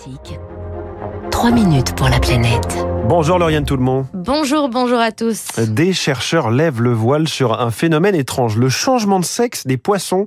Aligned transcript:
Classique. 0.00 0.38
3 1.30 1.50
minutes 1.50 1.94
pour 1.94 2.08
la 2.08 2.18
planète. 2.20 2.78
Bonjour 3.06 3.38
Lauriane 3.38 3.64
tout 3.64 3.76
le 3.76 3.82
monde. 3.82 4.06
Bonjour, 4.14 4.68
bonjour 4.68 4.98
à 4.98 5.12
tous. 5.12 5.46
Des 5.58 5.92
chercheurs 5.92 6.50
lèvent 6.50 6.80
le 6.80 6.92
voile 6.92 7.28
sur 7.28 7.60
un 7.60 7.70
phénomène 7.70 8.14
étrange, 8.14 8.56
le 8.56 8.68
changement 8.68 9.20
de 9.20 9.24
sexe 9.24 9.66
des 9.66 9.76
poissons 9.76 10.26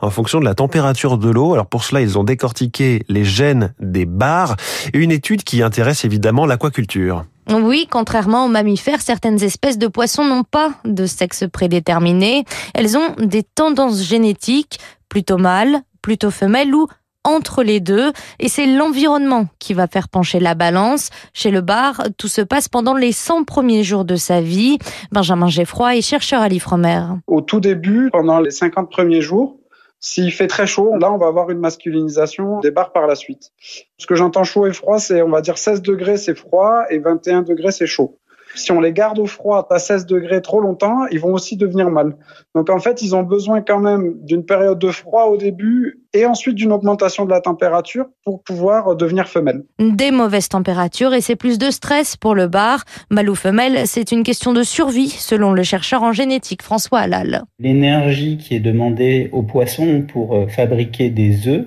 en 0.00 0.10
fonction 0.10 0.40
de 0.40 0.44
la 0.44 0.54
température 0.54 1.18
de 1.18 1.28
l'eau. 1.30 1.52
Alors 1.52 1.66
pour 1.66 1.84
cela, 1.84 2.00
ils 2.00 2.18
ont 2.18 2.24
décortiqué 2.24 3.04
les 3.08 3.24
gènes 3.24 3.74
des 3.80 4.06
bars, 4.06 4.56
une 4.94 5.12
étude 5.12 5.44
qui 5.44 5.62
intéresse 5.62 6.04
évidemment 6.04 6.46
l'aquaculture. 6.46 7.24
Oui, 7.50 7.86
contrairement 7.90 8.46
aux 8.46 8.48
mammifères, 8.48 9.02
certaines 9.02 9.42
espèces 9.42 9.78
de 9.78 9.88
poissons 9.88 10.24
n'ont 10.24 10.44
pas 10.44 10.72
de 10.84 11.06
sexe 11.06 11.44
prédéterminé. 11.52 12.44
Elles 12.74 12.96
ont 12.96 13.14
des 13.18 13.42
tendances 13.42 14.02
génétiques 14.02 14.78
plutôt 15.08 15.38
mâles, 15.38 15.82
plutôt 16.00 16.30
femelles 16.30 16.74
ou 16.74 16.88
entre 17.24 17.62
les 17.62 17.80
deux 17.80 18.12
et 18.38 18.48
c'est 18.48 18.66
l'environnement 18.66 19.46
qui 19.58 19.74
va 19.74 19.86
faire 19.86 20.08
pencher 20.08 20.40
la 20.40 20.54
balance. 20.54 21.10
Chez 21.32 21.50
le 21.50 21.60
bar, 21.60 22.02
tout 22.18 22.28
se 22.28 22.40
passe 22.40 22.68
pendant 22.68 22.94
les 22.94 23.12
100 23.12 23.44
premiers 23.44 23.84
jours 23.84 24.04
de 24.04 24.16
sa 24.16 24.40
vie. 24.40 24.78
Benjamin 25.10 25.48
Geffroy 25.48 25.96
est 25.96 26.02
chercheur 26.02 26.42
à 26.42 26.48
l'Ifremer. 26.48 27.02
Au 27.26 27.40
tout 27.40 27.60
début, 27.60 28.10
pendant 28.10 28.40
les 28.40 28.50
50 28.50 28.90
premiers 28.90 29.20
jours, 29.20 29.58
s'il 30.04 30.32
fait 30.32 30.48
très 30.48 30.66
chaud, 30.66 30.96
là, 30.98 31.12
on 31.12 31.16
va 31.16 31.28
avoir 31.28 31.50
une 31.50 31.60
masculinisation 31.60 32.58
des 32.58 32.72
bars 32.72 32.90
par 32.90 33.06
la 33.06 33.14
suite. 33.14 33.52
Ce 33.98 34.06
que 34.06 34.16
j'entends 34.16 34.42
chaud 34.42 34.66
et 34.66 34.72
froid, 34.72 34.98
c'est, 34.98 35.22
on 35.22 35.30
va 35.30 35.40
dire 35.42 35.58
16 35.58 35.80
degrés, 35.80 36.16
c'est 36.16 36.34
froid 36.34 36.82
et 36.90 36.98
21 36.98 37.42
degrés, 37.42 37.70
c'est 37.70 37.86
chaud. 37.86 38.18
Si 38.54 38.72
on 38.72 38.80
les 38.80 38.92
garde 38.92 39.18
au 39.18 39.26
froid 39.26 39.66
à 39.70 39.78
16 39.78 40.06
degrés 40.06 40.42
trop 40.42 40.60
longtemps, 40.60 41.06
ils 41.10 41.20
vont 41.20 41.32
aussi 41.32 41.56
devenir 41.56 41.90
mâles. 41.90 42.16
Donc 42.54 42.70
en 42.70 42.78
fait, 42.78 43.02
ils 43.02 43.14
ont 43.14 43.22
besoin 43.22 43.62
quand 43.62 43.78
même 43.78 44.14
d'une 44.22 44.44
période 44.44 44.78
de 44.78 44.90
froid 44.90 45.24
au 45.24 45.36
début 45.36 46.00
et 46.14 46.26
ensuite 46.26 46.54
d'une 46.54 46.72
augmentation 46.72 47.24
de 47.24 47.30
la 47.30 47.40
température 47.40 48.06
pour 48.24 48.42
pouvoir 48.42 48.96
devenir 48.96 49.28
femelle. 49.28 49.64
Des 49.78 50.10
mauvaises 50.10 50.48
températures 50.48 51.14
et 51.14 51.20
c'est 51.20 51.36
plus 51.36 51.58
de 51.58 51.70
stress 51.70 52.16
pour 52.16 52.34
le 52.34 52.48
bar. 52.48 52.84
Mâle 53.10 53.30
ou 53.30 53.34
femelle, 53.34 53.86
c'est 53.86 54.12
une 54.12 54.22
question 54.22 54.52
de 54.52 54.62
survie 54.62 55.08
selon 55.08 55.52
le 55.52 55.62
chercheur 55.62 56.02
en 56.02 56.12
génétique 56.12 56.62
François 56.62 57.00
Halal. 57.00 57.44
L'énergie 57.58 58.36
qui 58.36 58.54
est 58.54 58.60
demandée 58.60 59.30
aux 59.32 59.42
poissons 59.42 60.04
pour 60.12 60.34
euh, 60.34 60.46
fabriquer 60.46 61.10
des 61.10 61.48
œufs 61.48 61.64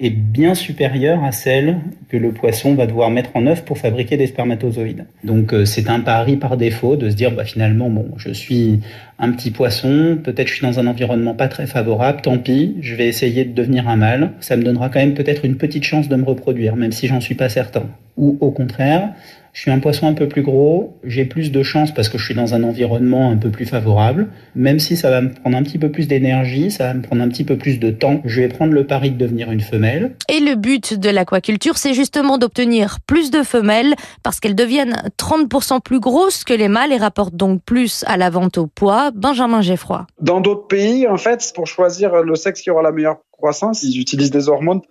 est 0.00 0.10
bien 0.10 0.54
supérieure 0.54 1.24
à 1.24 1.32
celle 1.32 1.80
que 2.08 2.16
le 2.16 2.30
poisson 2.30 2.74
va 2.74 2.86
devoir 2.86 3.10
mettre 3.10 3.30
en 3.34 3.46
œuvre 3.46 3.62
pour 3.64 3.78
fabriquer 3.78 4.16
des 4.16 4.28
spermatozoïdes. 4.28 5.06
Donc 5.24 5.52
euh, 5.52 5.64
c'est 5.64 5.90
un 5.90 6.00
pari 6.00 6.36
par 6.36 6.56
défaut 6.56 6.96
de 6.96 7.10
se 7.10 7.16
dire 7.16 7.32
bah 7.32 7.44
finalement 7.44 7.90
bon 7.90 8.06
je 8.16 8.32
suis 8.32 8.80
un 9.18 9.32
petit 9.32 9.50
poisson, 9.50 10.18
peut-être 10.22 10.46
je 10.46 10.54
suis 10.54 10.66
dans 10.66 10.78
un 10.78 10.86
environnement 10.86 11.34
pas 11.34 11.48
très 11.48 11.66
favorable, 11.66 12.20
tant 12.22 12.38
pis, 12.38 12.76
je 12.80 12.94
vais 12.94 13.08
essayer 13.08 13.44
de 13.44 13.52
devenir 13.52 13.88
un 13.88 13.96
mâle, 13.96 14.32
ça 14.38 14.56
me 14.56 14.62
donnera 14.62 14.88
quand 14.88 15.00
même 15.00 15.14
peut-être 15.14 15.44
une 15.44 15.56
petite 15.56 15.84
chance 15.84 16.08
de 16.08 16.14
me 16.14 16.24
reproduire 16.24 16.76
même 16.76 16.92
si 16.92 17.08
j'en 17.08 17.20
suis 17.20 17.34
pas 17.34 17.48
certain. 17.48 17.86
Ou 18.16 18.38
au 18.40 18.50
contraire, 18.50 19.10
je 19.58 19.62
suis 19.62 19.72
un 19.72 19.80
poisson 19.80 20.06
un 20.06 20.14
peu 20.14 20.28
plus 20.28 20.42
gros, 20.42 21.00
j'ai 21.02 21.24
plus 21.24 21.50
de 21.50 21.64
chance 21.64 21.92
parce 21.92 22.08
que 22.08 22.16
je 22.16 22.24
suis 22.24 22.34
dans 22.36 22.54
un 22.54 22.62
environnement 22.62 23.32
un 23.32 23.36
peu 23.36 23.50
plus 23.50 23.66
favorable. 23.66 24.28
Même 24.54 24.78
si 24.78 24.96
ça 24.96 25.10
va 25.10 25.20
me 25.20 25.30
prendre 25.30 25.56
un 25.56 25.64
petit 25.64 25.78
peu 25.78 25.90
plus 25.90 26.06
d'énergie, 26.06 26.70
ça 26.70 26.84
va 26.84 26.94
me 26.94 27.02
prendre 27.02 27.22
un 27.22 27.28
petit 27.28 27.42
peu 27.42 27.58
plus 27.58 27.80
de 27.80 27.90
temps, 27.90 28.20
je 28.24 28.40
vais 28.40 28.46
prendre 28.46 28.72
le 28.72 28.86
pari 28.86 29.10
de 29.10 29.18
devenir 29.18 29.50
une 29.50 29.60
femelle. 29.60 30.14
Et 30.28 30.38
le 30.38 30.54
but 30.54 30.94
de 30.94 31.10
l'aquaculture, 31.10 31.76
c'est 31.76 31.92
justement 31.92 32.38
d'obtenir 32.38 32.98
plus 33.04 33.32
de 33.32 33.42
femelles 33.42 33.96
parce 34.22 34.38
qu'elles 34.38 34.54
deviennent 34.54 35.02
30% 35.18 35.80
plus 35.80 35.98
grosses 35.98 36.44
que 36.44 36.54
les 36.54 36.68
mâles 36.68 36.92
et 36.92 36.96
rapportent 36.96 37.34
donc 37.34 37.60
plus 37.64 38.04
à 38.06 38.16
la 38.16 38.30
vente 38.30 38.58
au 38.58 38.68
poids. 38.68 39.10
Benjamin 39.12 39.60
Geffroy. 39.60 40.06
Dans 40.20 40.40
d'autres 40.40 40.68
pays, 40.68 41.08
en 41.08 41.16
fait, 41.16 41.50
pour 41.52 41.66
choisir 41.66 42.22
le 42.22 42.36
sexe 42.36 42.62
qui 42.62 42.70
aura 42.70 42.82
la 42.82 42.92
meilleure 42.92 43.16
croissance, 43.38 43.82
ils 43.82 43.98
utilisent 43.98 44.30
des 44.30 44.48
hormones. 44.48 44.82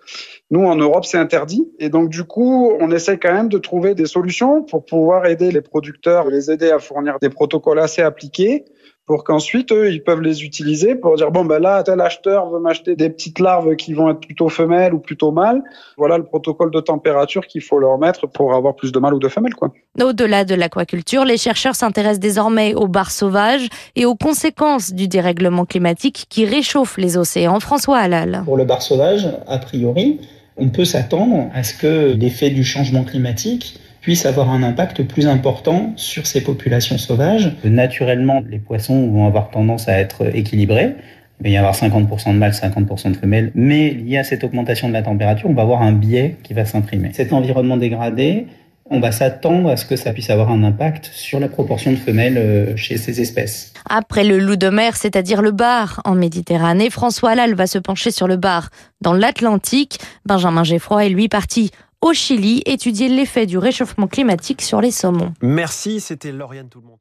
Nous, 0.50 0.64
en 0.64 0.76
Europe, 0.76 1.06
c'est 1.06 1.18
interdit. 1.18 1.68
Et 1.78 1.90
donc, 1.90 2.10
du 2.10 2.24
coup, 2.24 2.72
on 2.80 2.90
essaie 2.90 3.20
quand 3.20 3.34
même 3.34 3.50
de 3.50 3.60
trouver 3.60 3.94
des 3.94 4.08
solutions 4.08 4.64
pour 4.64 4.86
pouvoir 4.86 5.28
aider 5.28 5.52
les 5.52 5.62
producteurs, 5.62 6.28
les 6.30 6.50
aider 6.50 6.72
à 6.72 6.80
fournir 6.80 7.18
des 7.22 7.30
protocoles 7.30 7.80
assez 7.80 8.02
appliqués 8.02 8.66
pour 9.08 9.24
qu'ensuite, 9.24 9.72
eux, 9.72 9.90
ils 9.90 10.04
peuvent 10.04 10.22
les 10.22 10.44
utiliser 10.44 10.94
pour 10.94 11.16
dire, 11.16 11.32
bon, 11.32 11.46
ben 11.46 11.60
là, 11.60 11.82
tel 11.82 12.02
acheteur 12.02 12.50
veut 12.50 12.60
m'acheter 12.60 12.98
des 12.98 13.10
petites 13.10 13.40
larves 13.40 13.78
qui 13.78 13.94
vont 13.94 14.12
être 14.12 14.20
plutôt 14.20 14.50
femelles 14.50 14.94
ou 14.94 15.00
plutôt 15.00 15.32
mâles. 15.32 15.64
Voilà 15.98 16.18
le 16.18 16.26
protocole 16.26 16.72
de 16.72 16.82
température 16.82 17.48
qu'il 17.48 17.62
faut 17.62 17.80
leur 17.80 17.98
mettre 17.98 18.28
pour 18.28 18.54
avoir 18.54 18.76
plus 18.76 18.92
de 18.92 19.00
mâles 19.00 19.14
ou 19.14 19.20
de 19.20 19.30
femelles, 19.30 19.56
quoi. 19.56 19.72
Au-delà 20.02 20.44
de 20.44 20.56
l'aquaculture, 20.56 21.24
les 21.24 21.38
chercheurs 21.38 21.76
s'intéressent 21.76 22.20
désormais 22.20 22.76
aux 22.76 22.90
bars 22.90 23.12
sauvages 23.12 23.70
et 23.96 24.06
aux 24.06 24.16
conséquences 24.16 24.94
du 24.94 25.08
dérèglement 25.08 25.66
climatique 25.66 26.26
qui 26.30 26.44
réchauffe 26.44 26.98
les 26.98 27.18
océans. 27.18 27.62
François 27.62 28.00
Halal. 28.00 28.42
Pour 28.44 28.58
le 28.58 28.66
bar 28.66 28.82
sauvage, 28.82 29.26
a 29.48 29.58
priori, 29.58 30.20
on 30.58 30.68
peut 30.68 30.86
s'attendre 30.86 31.50
à 31.54 31.64
ce 31.64 31.74
que 31.74 32.14
l'effet 32.14 32.50
du 32.50 32.66
changement 32.66 33.06
climatique 33.06 33.80
puisse 34.02 34.26
avoir 34.26 34.50
un 34.50 34.64
impact 34.64 35.04
plus 35.04 35.28
important 35.28 35.94
sur 35.96 36.28
ces 36.28 36.42
populations 36.42 36.98
sauvages. 36.98 37.54
Naturellement, 37.64 38.44
les 38.50 38.60
poissons 38.60 39.08
vont 39.10 39.26
avoir 39.26 39.50
tendance 39.50 39.88
à 39.88 40.00
être 40.00 40.36
équilibrés. 40.36 40.96
Il 41.40 41.44
va 41.44 41.50
y 41.50 41.58
avoir 41.58 41.76
50% 41.76 42.34
de 42.34 42.38
mâles, 42.40 42.52
50% 42.52 43.12
de 43.12 43.18
femelles, 43.18 43.52
mais 43.54 43.92
lié 43.92 44.18
à 44.18 44.24
cette 44.24 44.44
augmentation 44.44 44.88
de 44.88 44.94
la 44.94 45.04
température, 45.04 45.50
on 45.50 45.54
va 45.54 45.62
avoir 45.62 45.84
un 45.84 45.92
biais 45.92 46.36
qui 46.42 46.54
va 46.54 46.66
s'imprimer. 46.66 47.12
Cet 47.14 47.32
environnement 47.32 47.78
dégradé, 47.78 48.48
on 48.90 49.00
va 49.00 49.12
s'attendre 49.12 49.70
à 49.70 49.78
ce 49.78 49.86
que 49.86 49.96
ça 49.96 50.14
puisse 50.14 50.30
avoir 50.30 50.50
un 50.50 50.64
impact 50.64 51.10
sur 51.14 51.40
la 51.40 51.50
proportion 51.50 51.92
de 51.92 51.98
femelles 51.98 52.38
euh, 52.38 52.76
chez 52.76 52.98
ces 52.98 53.22
espèces. 53.22 53.74
Après 53.90 54.24
le 54.24 54.40
loup 54.40 54.56
de 54.56 54.70
mer, 54.70 54.96
c'est-à-dire 54.96 55.42
le 55.42 55.52
bar 55.52 56.02
en 56.06 56.16
Méditerranée, 56.16 56.90
François 56.90 57.32
Allal 57.32 57.54
va 57.54 57.68
se 57.68 57.78
pencher 57.78 58.12
sur 58.12 58.28
le 58.28 58.38
bar 58.38 58.70
dans 59.02 59.14
l'Atlantique. 59.14 60.00
Benjamin 60.26 60.64
Geffroy 60.64 61.06
est 61.06 61.10
lui 61.10 61.28
parti 61.28 61.72
au 62.02 62.14
Chili 62.14 62.62
étudier 62.66 63.10
l'effet 63.10 63.46
du 63.46 63.58
réchauffement 63.58 64.08
climatique 64.08 64.62
sur 64.62 64.82
les 64.82 64.92
saumons. 64.92 65.34
Merci, 65.42 66.00
c'était 66.00 66.32
Lauriane 66.32 66.70
Tout 66.70 66.82
le 66.82 66.88
monde. 66.88 67.00